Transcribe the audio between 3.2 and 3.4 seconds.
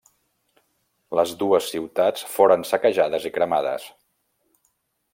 i